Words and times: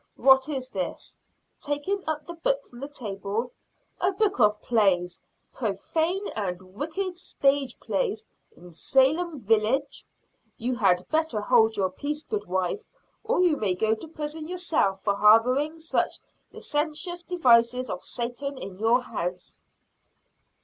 "What 0.17 0.49
is 0.49 0.71
this?" 0.71 1.19
taking 1.61 2.03
up 2.07 2.25
the 2.25 2.33
book 2.33 2.65
from 2.65 2.79
the 2.79 2.87
table. 2.87 3.51
"A 3.99 4.11
book 4.11 4.39
of 4.39 4.59
plays! 4.59 5.21
profane 5.53 6.27
and 6.29 6.73
wicked 6.73 7.19
stage 7.19 7.79
plays, 7.79 8.25
in 8.51 8.71
Salem 8.71 9.41
village! 9.41 10.03
You 10.57 10.73
had 10.73 11.07
better 11.09 11.39
hold 11.39 11.77
your 11.77 11.91
peace, 11.91 12.23
goodwife; 12.23 12.87
or 13.23 13.41
you 13.41 13.57
may 13.57 13.75
go 13.75 13.93
to 13.93 14.07
prison 14.07 14.47
yourself 14.47 15.03
for 15.03 15.13
harboring 15.13 15.77
such 15.77 16.17
licentious 16.51 17.21
devices 17.21 17.87
of 17.87 18.03
Satan 18.03 18.57
in 18.57 18.79
your 18.79 19.01
house." 19.03 19.59